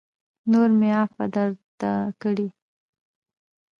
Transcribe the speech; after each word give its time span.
نور 0.51 0.69
مې 0.79 0.89
عفوه 0.99 1.25
درته 1.35 1.91
کړې 2.21 2.47